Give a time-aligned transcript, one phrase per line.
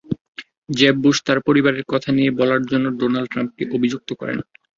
[0.69, 2.09] জেব Bush তাঁর পরিবার নিয়ে কথা
[2.39, 4.37] বলার জন্য ডোনাল্ড ট্রাম্পকে অভিযুক্ত করেন।